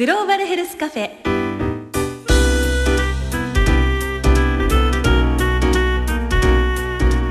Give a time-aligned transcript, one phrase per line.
[0.00, 1.10] グローバルヘルスカフェ。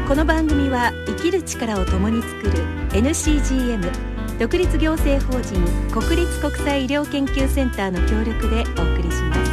[0.07, 2.51] この番組は生きる力を共に作る
[2.91, 3.91] NCGM
[4.37, 9.51] 独立行政法人国立国際医療研究センターの協力でお送りします。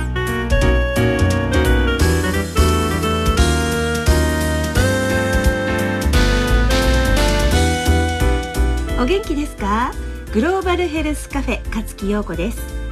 [9.00, 9.94] お元気ですか？
[10.34, 12.85] グローバルヘルスカフェ勝木陽子です。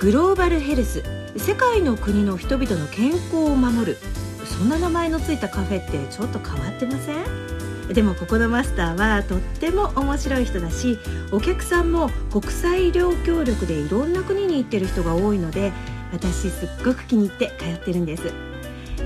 [0.00, 1.02] グローバルヘルス。
[1.36, 3.98] 世界の国の人々の健康を守る。
[4.46, 7.92] そんな名前のついたカフェってちょっと変わってません？
[7.92, 10.98] でもここのマスターはとっても面白い人だし
[11.32, 15.70] お客さんも国際医療協力でいろんな国に行ってる人が多いので
[16.14, 18.32] 私すっごく気に入って通ってるんです。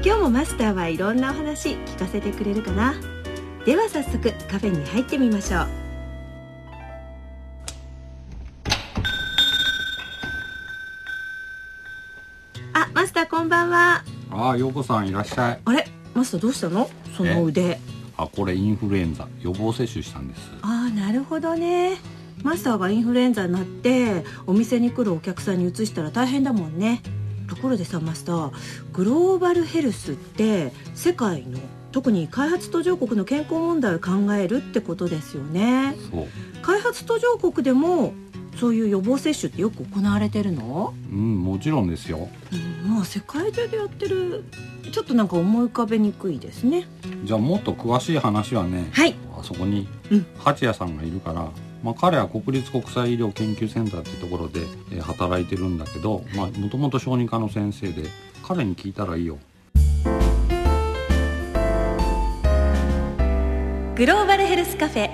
[0.05, 2.95] 今日もマスターはいろんなお話聞かせてくれるかな？
[3.67, 5.84] では早速カフェに入ってみましょう。
[13.25, 14.05] ターこんばんは。
[14.31, 15.61] ああ、ようこさんいらっしゃい。
[15.65, 15.87] あれ？
[16.15, 16.91] マスターどうしたの？
[17.17, 17.79] その腕。
[18.17, 19.27] あ、これインフルエンザ。
[19.41, 20.41] 予防接種したんです。
[20.63, 21.97] ああなるほどね。
[22.43, 27.03] マスターがインフルエンザになってお店に来るお客さんに移したら大変だもんね。
[27.49, 28.53] ところでさマスター
[28.93, 31.59] グローバルヘルスって世界の
[31.93, 35.95] 特に開発途上国の健康問題を考えるってことですよね。
[36.11, 36.27] そう。
[36.63, 38.13] 開発途上国でも
[38.59, 42.29] そういう予防接種ってよく行われてるの、うん、もちろんですよ。
[42.53, 44.45] うん、まあ世界中でやってる
[44.93, 46.87] ちょっとなんか思い浮かべにくいですね。
[47.25, 49.15] じゃあもっと詳しい話はね、はい。
[49.37, 50.27] あそこにうん。
[50.39, 51.51] 八谷さんがいるから、
[51.83, 54.61] まあ彼は国立国際医療研究センターっていうところで、
[54.93, 58.09] えー働いてるんだけど、まあもともと小児科の先生で、
[58.47, 59.39] 彼に聞いたらいいよ。
[63.97, 65.11] グローバルヘルスカフェ。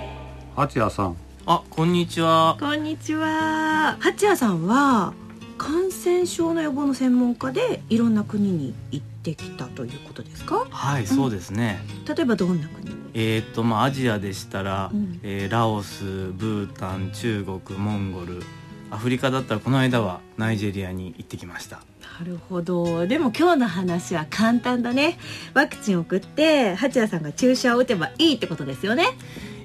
[0.56, 1.16] 八谷さん、
[1.52, 2.56] あ、こんにちは。
[2.60, 5.14] こんにちは八谷さんは
[5.58, 10.64] 感染症の予防の専門家でいろんな国に行ってきたということですか？
[10.70, 11.80] はい、そうですね。
[12.06, 12.96] 例えばどんな国に？
[13.14, 18.44] えーっと、まあ、アジアでしたら、うんえーラオス、ブータン、中国、モンゴル。
[18.92, 21.80] アフリカだったら、この間はナイジェリアに行ってきました。
[22.20, 25.18] なるほどでも今日の話は簡単だね
[25.54, 29.06] ワクチンを送って八谷さんが注射を打てばいいってことですよね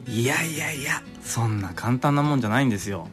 [0.08, 3.08] いやいやいや、そんな簡単なもんじゃないんですよ。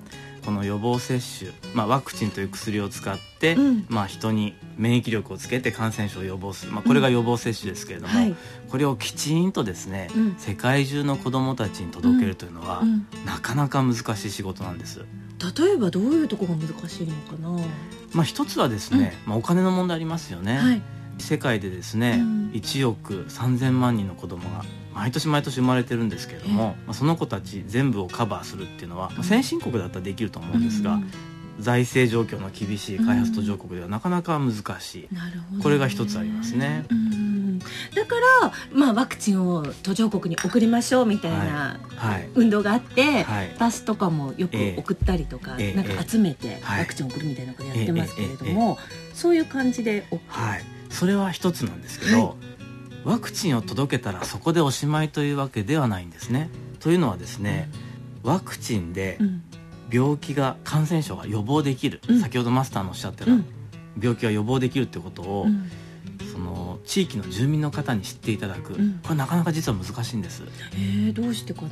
[0.44, 3.86] この予防接種、まあ、ワクチンという薬を使って、うん。
[3.88, 8.34] まあ、人に免疫力をつけて感染症を予防する、まあ、これが予防接種ですけれども、はい。
[8.68, 10.34] これをきちんとですね、うん。
[10.38, 13.06] 世界中の子どもたちに届けるというのは、うん。
[13.24, 15.04] なかなか難しい仕事なんです。
[15.56, 17.64] 例えばどういうところが難しいのかな？
[18.12, 20.82] まあ、一つはですね、まあ、お金の問題ありますよね、はい。
[21.18, 22.50] 世界でですね、うん。
[22.52, 24.64] 1億3,000万人の子供が
[24.94, 31.10] 毎年毎年生まれてるんですけれども、まあ、その子たち全部をカバーするっていうのは、まあ、先進国だったらできると思うんですが、うん
[31.58, 35.62] 財政状況の厳しい開発途上国ではなかなか難しい、なるほどね。
[35.62, 36.86] これが一つありますね。
[36.90, 37.32] うん
[37.94, 42.28] だから、まあ、ワクチンを途上国に送りましょうみたいなはい。
[42.34, 43.50] 運動があって、はい。
[43.54, 46.80] 私とかもよくええ送ったりとか、ええなんか集めてはい。
[46.80, 48.78] ワクチンを送るみたいなことやってますけれども、
[49.14, 52.34] そういう感じで OK、はい、それは一つなんですけど、は
[53.04, 56.50] ワクチンを届けたらそこでおしまいというわけではないんですね。
[56.80, 57.68] というのはですね、
[58.22, 59.42] ワクチンでうん。
[59.92, 62.20] 病気が感染症が予防できる、うん。
[62.20, 63.44] 先ほどマスターのおっしゃってた、うん。
[64.00, 65.70] 病気が予防できるってことを、うん。
[66.32, 69.00] その地域の住民の方に知っていただく、うん。
[69.02, 70.44] これなかなか実は難しいんです。
[70.72, 71.68] えー、どうしてかな。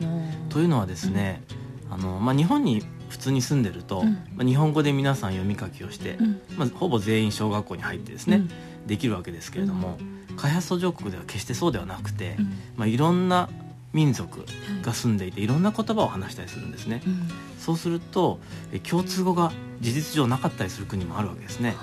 [0.51, 1.43] というのはですね、
[1.91, 4.13] あのまあ、日本に普通に住んでると、うん。
[4.37, 6.41] まあ、日本語で皆さん読み書きをして、うん。
[6.57, 8.87] まあ、ほぼ全員小学校に入ってですね、うん。
[8.87, 9.99] できるわけですけれども、
[10.37, 12.53] 開発途上国では決してそうではなくて、うん。
[12.77, 13.49] まあ、いろんな
[13.93, 14.45] 民族
[14.83, 17.03] が住んでいていろんな言葉を話したりするんですね。
[17.07, 17.29] うん。
[17.59, 18.39] そうすると
[18.73, 21.71] え共通語が事実上なかったりする国もあるわけですね。
[21.71, 21.77] は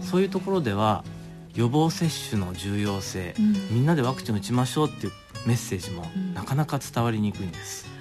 [0.00, 0.02] あ。
[0.02, 1.04] そういうところでは
[1.54, 3.52] 予防接種の重要性、うん。
[3.70, 5.12] みんなでワクチンを打ちましょうっていう
[5.46, 6.34] メッセージもうん。
[6.34, 7.93] なかなか伝わりにくいんです。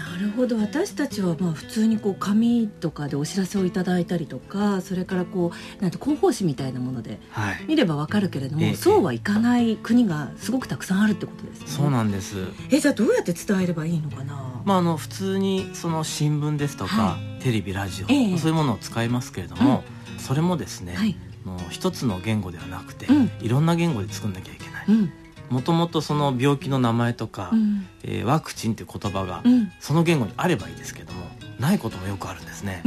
[0.00, 0.56] なるほど。
[0.58, 7.64] 私たちはまあ普通にこう紙とかでお知らせをいただいたりとかそれからこうなんて広報誌みたいなものではい。
[7.68, 11.66] 見ればわかるけれども、ええそうはいかない国がすごくたくさんあるってことですね。
[11.66, 12.36] そうなんです。
[12.70, 18.38] えじゃあどうやって伝えればいいのかな、まああの普通にその新聞ですとか、はテレビラジオ、ええ。
[18.38, 19.84] そういうものを使いますけれども、
[20.18, 21.16] それもですね、はい。
[21.44, 23.30] もう一つの言語ではなくて、うん。
[23.40, 24.84] いろんな言語で作んなきゃいけない。
[24.88, 25.12] うん
[25.50, 27.86] もともとその病気の名前とか、うん。
[28.04, 29.72] えーワクチンっていう言葉がうん。
[29.80, 31.26] その言語にあればいいですけども
[31.58, 32.82] ないこともよくあるんですね。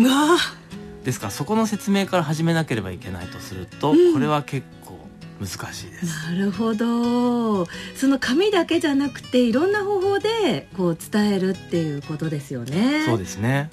[1.04, 4.14] ですからそこの説明から始めなければいけないとすると、うん。
[4.14, 4.98] これは結構
[5.40, 6.32] 難しいです。
[6.32, 7.66] なるほど。
[7.96, 13.04] その紙だけじゃなくていろんな方法でこう伝えるっていうことですよね。
[13.06, 13.70] そうですね。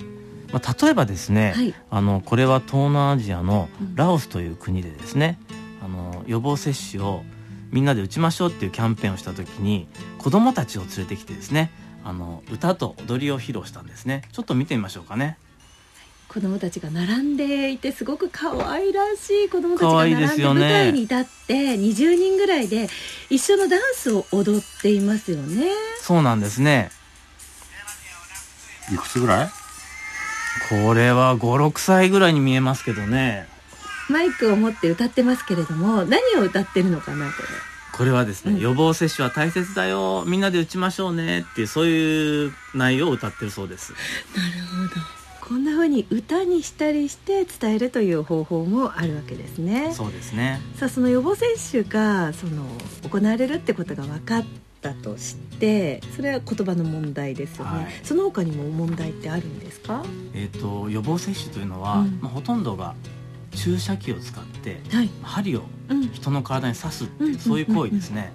[0.53, 1.75] まあ、例えばですね、はい。
[1.91, 3.95] あのこれは東南アジアのうん。
[3.95, 5.39] ラオスという国でですね、
[5.85, 7.23] あの予防接種を
[7.71, 9.87] みんなで打ちましょうっていうキャンペーンをした時に
[10.19, 11.71] 子どもたちを連れてきてですね
[12.05, 14.23] あの歌と踊りを披露したんですね。
[14.33, 15.37] ちょっと見てみましょうかね。
[16.29, 22.89] 子供たちが並んでいてすごく可愛らしい子供たち可愛いが並んでですよね舞台に立って20人ぐらいで
[23.31, 25.67] 一緒のダンスを踊っていますよね。
[26.01, 26.91] そうなんですね。
[28.93, 29.51] いくつぐらい？
[30.69, 33.49] これは56歳ぐらいに見えますけどね
[34.11, 37.33] マイクを持って歌ってますけれども何を歌ってるのかなこ
[37.99, 38.61] これはですね、うん。
[38.61, 40.25] 予防接種は大切だよ。
[40.27, 41.41] みんなで打ちましょうね。
[41.41, 43.93] っていうそういう内容を歌ってるそうです。
[44.35, 45.01] れなるほど。
[45.47, 49.93] こんな風に歌にしたりして伝えるという方法もあるわけですね。
[49.93, 50.63] そうですね。
[50.77, 52.65] さあその予防接種がその
[53.11, 54.45] 行われるってことが分かっ
[54.81, 57.87] たとしてそれは言葉の問題ですよね、はい。
[58.03, 60.05] その他にも問題ってあるんですか？
[60.33, 62.21] えー、と予防接種というのは、うん。
[62.23, 62.95] まあ、ほとんどが
[63.53, 68.33] 注射器を使ってはい、針をうん、人の体に刺すってうんいうそういう行為ですね、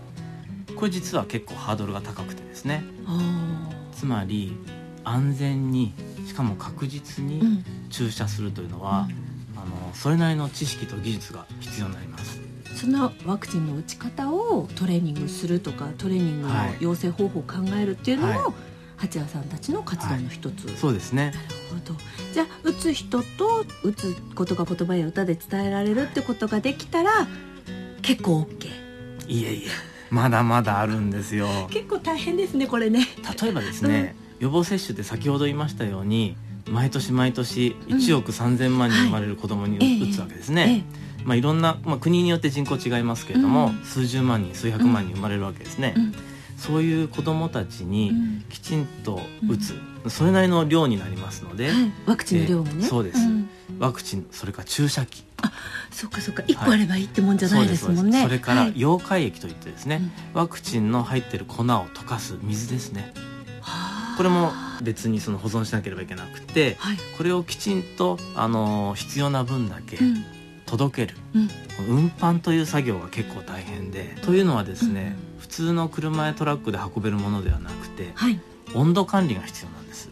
[0.76, 2.84] これ実は結構ハードルが高くてですね。
[3.08, 4.58] あつまり
[5.04, 5.94] 安全に
[6.28, 7.66] しかも確実にん。
[7.90, 9.08] 注射するというのは、
[9.56, 12.42] あのそれなりの知識と技術が必要になります。
[12.76, 16.78] そのワクチンの打ち方をトレーニングするとかトレーニングのはい。
[16.82, 18.54] 養成方法を考えるっていうのも、はい。
[18.98, 21.34] 八谷さんたちの活動の一つ、そうですね
[21.76, 21.96] ほど
[22.34, 27.28] じゃあ打つ人と打つことが言葉や歌で伝えられるってことができたら
[28.02, 28.68] 結構 OK
[29.28, 31.48] いえいえまだまだあるんですよ。
[31.72, 33.08] 結構大変ですねこれね。
[33.42, 36.38] 例えばですね、予防接種って先ほど言いましたように
[36.70, 40.10] 毎年毎年1億3000万人生まれる子供にええ。
[40.10, 40.86] 打つわけですね、
[41.24, 43.84] まあ、いろんな、まあ、国によって人口違いますけれども、うん。
[43.84, 46.14] 数十万人数百万人生まれるわけですね、うん
[46.58, 48.46] そういう子供たちええにうん。
[48.50, 49.20] きちんと
[49.50, 49.76] 打つ、
[50.10, 53.20] それなりの量になりますので、はい、ワクチンの量がね、ええそうです。
[53.20, 53.50] ん。
[53.80, 55.24] ワクチンそれから注射器。
[55.92, 56.44] そっかそっか。
[56.48, 58.74] 一個あればいいってもんじゃないですもんね、それからはい。
[58.74, 60.02] 溶解液といってですね、
[60.34, 63.14] ワクチンの入ってる粉を溶かす水ですね。
[63.62, 64.18] はあ。
[64.18, 70.26] これも別にその保存しなければいけなくてはい、これをきちんとあの必要な分だけうん。
[70.66, 71.50] 届ける、うん。
[71.88, 74.16] 運搬という作業が結構大変で。
[74.24, 78.40] というのはですね、普通の車やトラックで運べるものではなくてはい。
[78.74, 80.10] 温度管理が必要なんです。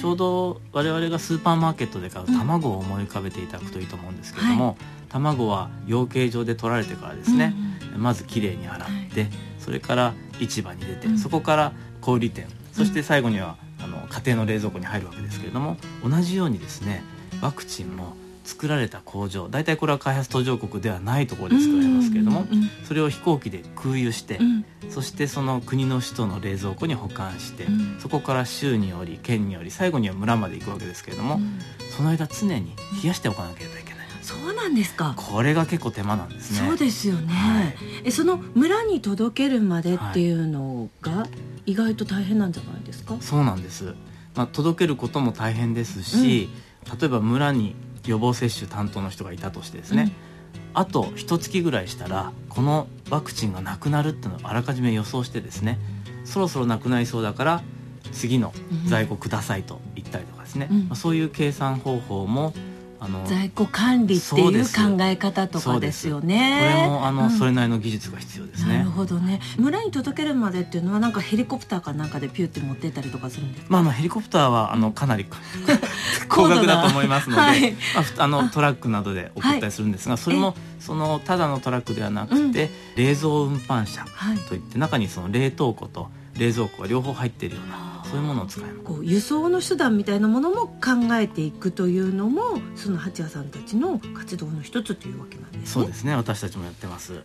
[0.00, 4.76] ちょうど我々がスーパーマーケットで買う卵を思い浮かべていただくといいと思うんですけれども、
[5.08, 7.54] 卵は養鶏場で取られてからですね、
[7.96, 9.28] まずきれいに洗って、
[9.60, 11.18] それから市場に出て、うん。
[11.18, 17.02] そこから小売店そして最後にはあの家庭の冷蔵庫に入るわけですけれども同じようにですね
[17.40, 19.48] ワクチンも作られた工場。
[19.48, 24.64] 大体これは開発途上国ではないところで作られますけれども、うんそれを飛行機で空輸して、うん。
[24.90, 27.96] そしてその国の首都の冷蔵庫に保管して、うん。
[28.00, 31.58] そこから州により県により最後には村まで行くわけですけれども、うん。
[31.96, 35.14] その間常に冷やしておかなければいけないそうなんですか。
[35.16, 36.68] これが結構手間なんですね。
[36.68, 37.74] そうですよね、はい。
[38.04, 41.26] えその村に届けるまでっていうのが
[41.66, 43.94] 意外と大変なんじゃないですか、そうなんです、
[44.34, 46.48] まあ、届けることも大変ですし、
[47.00, 47.74] 例えば村に
[48.06, 50.12] 予防接種担当の人がいたとしてですね、
[50.74, 55.78] あと一月ぐらいしたらこのワクチンがなくなるっていうのをあらかじめ予想してですね
[56.24, 57.62] そろそろなくなりそうだから
[58.12, 58.52] 次の
[58.86, 60.78] 在庫くださいと言ったりとかですね、うん。
[60.88, 62.52] まあ、そういう計算方法も
[63.02, 67.30] あの在庫管理っていう考え方とかですよこねれもあの、うん。
[67.30, 68.78] それなりの技術が必要ですね。
[68.78, 68.90] なる。
[68.90, 69.40] ほどね。
[69.58, 73.68] 村に届けるまでっていうのはなんかヘリコプターかなんかでピュって持ってったりとかするんですか？
[73.70, 75.24] まあ、あのヘリコプターはあのかなり
[76.28, 77.72] 高額だと思いますので、はい。
[77.94, 84.38] まあふ、あのトラックなどで送ったりするんですが、それもそのただのトラックではなくて、冷蔵運搬車はい。
[84.38, 86.08] といって中にその冷凍庫と
[86.38, 88.78] 冷蔵庫が両方入っているようなそういうものを使います。
[88.80, 95.66] こう輸送の手段みたいなものも考えていくというのもその八谷さんたちの活動の一つというわけなんですね。
[95.66, 97.24] そうですね私たちもやってます。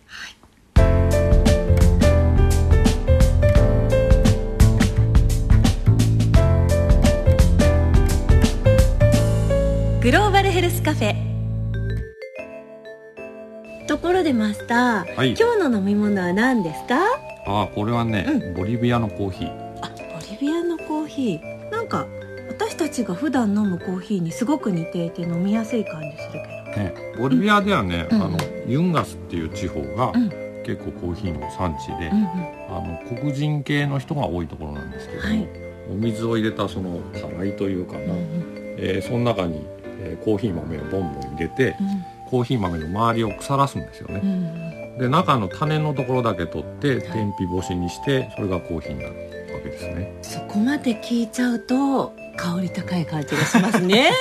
[10.02, 11.16] グローバルヘルスカフェ
[13.88, 16.98] ところでマスター、はい今日の飲み物は何ですか？
[17.48, 19.80] ああこれはね、うボリビアのコーヒー。
[19.82, 19.96] あボ
[20.32, 21.72] リビアのコーヒー。
[21.72, 22.08] なんか
[22.50, 26.42] 私たちが普段飲むコーヒーにすごく似ていて飲みやすい感じする
[26.74, 28.22] けね、ボリビアではね、うん。
[28.22, 28.38] あの
[28.68, 30.46] ユンガスっていう地方がうん。
[30.66, 32.38] 結構コーヒーの産地で、ど、うんうん、
[32.70, 35.48] あの黒人系の人が多いところなんですけども、はい、
[35.92, 38.75] お水を入れたそのたらいというかな、うんうん。
[38.80, 39.64] えーその中に、
[40.02, 41.75] えーコーヒー豆をボンボン入れて
[42.32, 44.65] コーヒー豆の周りを腐らすんですよね、うんうん
[44.98, 49.10] で中の種のところだけ取って天日干しにしてそれがコーヒーになる
[49.54, 50.18] わけですね。
[50.22, 54.12] そこまで聞いちゃうと香り高い感じがしますね。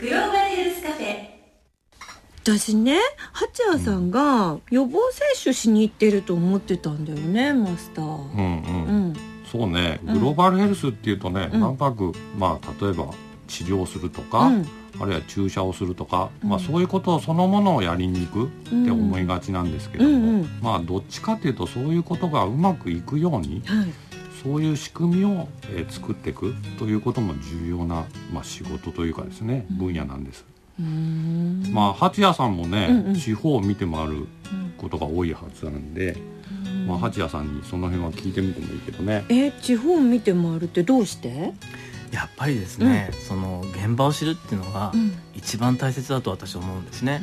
[0.00, 1.26] グローバルヘルスカフェ。
[2.42, 2.98] 私ね
[3.32, 8.04] 八谷さんが予防接種しに行ってると思ってたんだよねマスター。
[8.04, 9.14] うんうん、うん。
[9.50, 10.00] そうね。
[10.04, 10.14] うん。
[10.14, 11.60] グローバルヘルスっていうとね、うん。
[11.60, 13.14] なんとなくまあ例えば
[13.46, 14.66] 治療するとか、うん。
[14.98, 16.50] あるいは注射をするとか、うん。
[16.50, 20.48] まあ、そういうことそのものをやりに行くって思いがちなんですけども、うんうん。
[20.62, 23.86] まあどっちかっていうとそういうことがうまくいくようにはい。
[24.42, 30.44] そういう仕組みを、えー作っていくということも重要な、まあ、仕事というかですね分野なんです。
[31.72, 33.14] まあ八谷さんもね、うんうん。
[33.14, 34.26] 地方を見て回るうん。
[34.76, 36.16] ことが多いはずなんで、
[36.86, 39.24] まあ、八谷さんにその辺は聞いてみてもいいけどね。
[39.28, 41.52] え地方見て回るってどうして？
[42.12, 45.12] やっぱりですね、その現場を知るっていうのがん。
[45.34, 47.20] 一番大切だと私は思うんですね、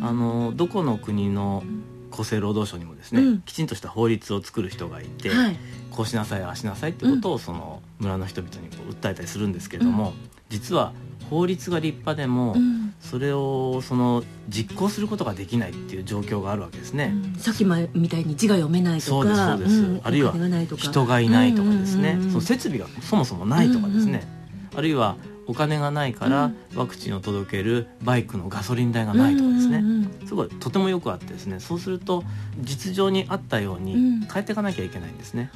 [0.00, 0.04] うん。
[0.04, 1.62] あのどこの国の
[2.10, 3.42] 厚生労働省にもですね、うん。
[3.42, 5.56] きちんとした法律を作る人がいて、はい。
[5.92, 10.14] こうしなさいああしなさいってことをその村の人々にこう訴えたりするんですけれども、
[10.48, 10.92] 実は
[11.32, 12.82] 法律が立派でも、うん。
[13.00, 20.00] それをその実行することができないっていう状況があるわけですね、さっき前みたいに字が読めないとそうですかそうです。
[20.04, 20.32] あるいは
[20.76, 24.22] 人がいないとかですね、うんうんうんその設備がそもそもないとかですね、
[24.76, 25.16] あるいは
[25.48, 31.58] お金がないからワクチンを届けるバイクのガソリン代がないとかですね、うんうんうんすごいとてもよくあってですね。
[31.58, 32.22] そうすると
[32.60, 34.20] 実情にあったようにうん。
[34.20, 35.50] 変えていかなきゃいけないんですね、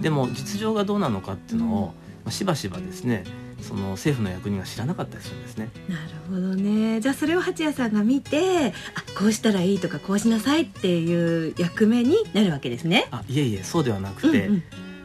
[0.00, 1.86] でも実情がどうなのかっていうのを、
[2.24, 3.24] まあしばしばですね
[3.60, 5.70] その政府の役人が知らなかったりするんですね。
[5.88, 7.00] なるほどね。
[7.00, 13.08] じゃあそれを八谷さんが見てあこうしたらいいとかこうしなさいっていう役目になるわけですね。
[13.10, 14.62] あいえいえそうではなくて、うんうん。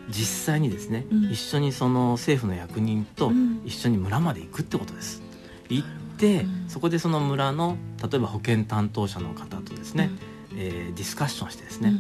[0.10, 1.32] 実際にですね、うん。
[1.32, 3.62] 一緒にその政府の役人とうん。
[3.66, 5.22] 一緒に村まで行くってことです。
[5.70, 10.10] 行って、うんそこでその村の例えば保健担当者の方とですね、
[10.56, 11.94] えーディスカッションしてですね、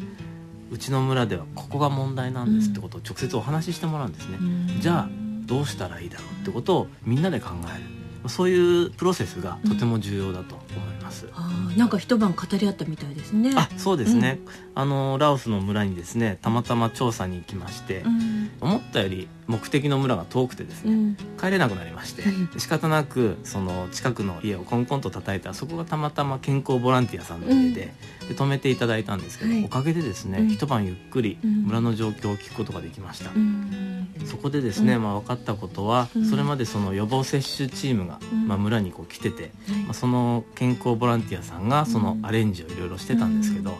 [0.70, 4.80] うちの村ではここが問題なんですってことを直接お話ししてもらうんですね、うん。
[4.80, 5.10] じゃあ
[5.52, 7.84] どうしたらいいだろうってことをみんなで考える。
[8.28, 13.52] そういうプロセスがとても重要だと思います、あーなんか一晩語り合ったみたいですね。
[13.56, 14.40] あそうですね、
[14.76, 18.52] あのラオスの村にですねたまたま調査に行きまして、うん。
[18.62, 21.18] 思ったより目的の村が遠くてですね、うん。
[21.40, 22.60] 帰れなくなりましてうん。
[22.60, 27.94] 仕方なくその近くの家をコンコンと叩いたらそこがたまたま健康ボランティアさんの家で,、
[28.30, 29.66] で泊めていただいたんですけど、はい。
[29.66, 30.50] おかげでですね、うん。
[30.50, 31.64] 一晩ゆっくりうん。
[31.64, 33.91] 村の状況を聞くことができました、うん
[34.26, 35.04] そこでですね、うん。
[35.04, 36.26] まあ、分かったことは、うん。
[36.30, 38.48] それまでその予防接種チームが、うん。
[38.48, 39.52] まあ、村にこう来てて、はい。
[39.84, 43.78] まあ、その健康ボランティアさんがそのアレンジをいろいろしてたんですけど、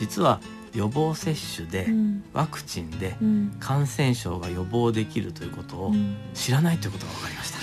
[0.00, 0.40] 実は
[0.74, 2.24] 予防接種で、うん。
[2.32, 3.56] ワクチンでうん。
[3.60, 6.16] 感染症が予防できるということをうん。
[6.34, 7.58] 知らないということが分かりました。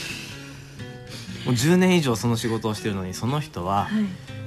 [1.46, 4.04] もう10年以上その仕事をしてるのにその人は、はい。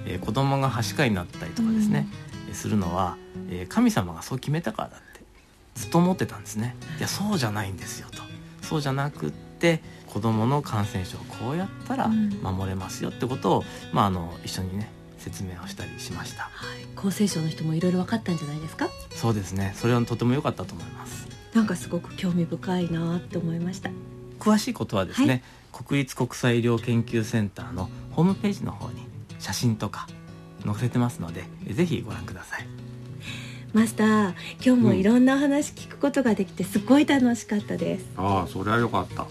[0.07, 2.07] えー子供がはしかになったりとかですね、
[2.49, 3.17] えーするのは、
[3.51, 4.97] えー神様がそう決めたからだ
[5.75, 6.77] ずっと思ってたんですね。
[6.99, 8.23] いやそうじゃないんですよと。
[8.63, 12.31] そうじゃなくって子供の感染症をこうやったらうん。
[12.43, 16.45] 守れますよってことを、まあ、あの一緒にね説明をしたりしました。
[16.45, 16.87] はい。
[16.97, 18.89] 厚生省の人もいろいろ分かったんじゃないですか？
[19.15, 19.73] そうですね。
[19.77, 21.27] それはとても良かったと思います。
[21.55, 23.91] なんかすごく興味深いなって思いました。
[24.41, 29.07] 詳しいことはですね、国立国際医療研究センターのホームページの方に
[29.39, 30.07] 写真とか
[30.65, 32.67] 載せてますのでえぜひご覧ください
[33.75, 39.27] マスター今日もいろんなお話聞くことができてすごい楽しかったです、ああそりゃよかった。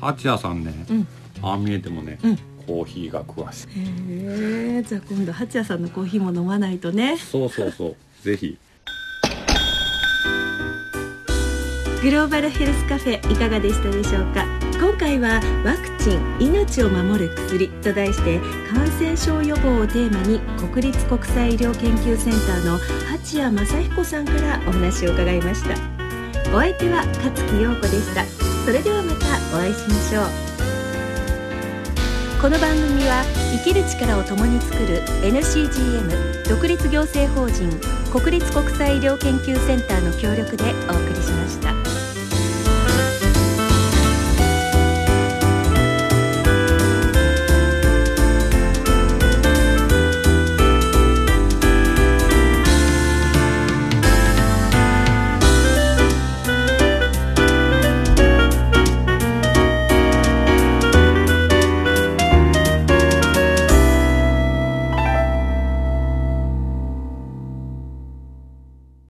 [0.00, 1.06] 八谷さんね、うん。
[1.42, 2.36] ああ見えてもね、うん。
[2.64, 3.66] コーヒーが詳しい。
[3.80, 7.16] へえじゃあ今度八谷さんのコーヒーも飲まないとね。
[7.18, 7.96] そうそうそう。
[8.22, 8.56] ぜひ。
[12.04, 14.44] グローバルヘルスカフェいかがでしたでしょうか？
[14.80, 18.40] 今回はワクチン命を守る薬と題して
[18.74, 20.40] 感染症予防をテーマに
[20.72, 22.78] 国立国際医療研究センターの
[23.32, 25.70] 八谷正彦さんからお話を伺いました。
[26.54, 28.26] お相手は勝木陽子でした。
[28.66, 30.26] それではまたお会いしましょう。
[32.42, 33.24] この番組は
[33.56, 37.70] 生きる力を共に作る NCGM 独立行政法人
[38.12, 41.91] 国立国際医療研究センターの協力でお送りしました。